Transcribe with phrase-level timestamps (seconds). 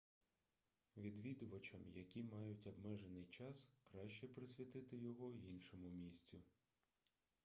[0.97, 6.41] відвідувачам які мають обмежений час краще присвятити його іншому місцю